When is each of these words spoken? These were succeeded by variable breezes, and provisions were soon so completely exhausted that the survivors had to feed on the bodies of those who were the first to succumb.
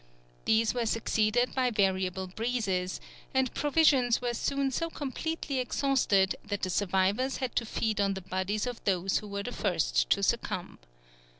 These 0.45 0.73
were 0.73 0.87
succeeded 0.87 1.53
by 1.53 1.69
variable 1.69 2.25
breezes, 2.25 2.99
and 3.35 3.53
provisions 3.53 4.19
were 4.19 4.33
soon 4.33 4.71
so 4.71 4.89
completely 4.89 5.59
exhausted 5.59 6.35
that 6.43 6.63
the 6.63 6.71
survivors 6.71 7.37
had 7.37 7.55
to 7.57 7.67
feed 7.67 8.01
on 8.01 8.15
the 8.15 8.21
bodies 8.21 8.65
of 8.65 8.83
those 8.85 9.19
who 9.19 9.27
were 9.27 9.43
the 9.43 9.51
first 9.51 10.09
to 10.09 10.23
succumb. 10.23 10.79